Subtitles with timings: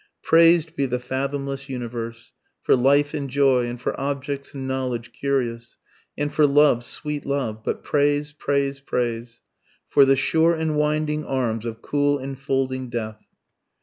[0.27, 5.77] __Prais'd be the fathomless universe, For life and joy, and for objects and knowledge curious,
[6.17, 8.33] And for love, sweet love but praise!
[8.33, 8.79] praise!
[8.79, 9.41] praise!
[9.89, 13.27] For the sure enwinding arms of cool enfolding death.